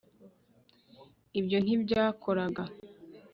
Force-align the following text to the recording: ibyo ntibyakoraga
ibyo 1.39 1.57
ntibyakoraga 1.63 2.63